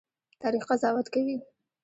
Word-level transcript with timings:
تاریخ 0.41 0.63
قضاوت 0.69 1.05
کوي 1.13 1.35